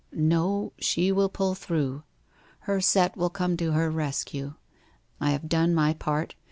'No, 0.11 0.73
she 0.79 1.11
will 1.11 1.29
pull 1.29 1.53
through. 1.53 2.01
Her 2.61 2.81
set 2.81 3.15
will 3.15 3.29
come 3.29 3.55
to 3.57 3.73
her 3.73 3.91
rescue. 3.91 4.55
I 5.19 5.29
have 5.29 5.47
done 5.47 5.75
my 5.75 5.93
part. 5.93 6.33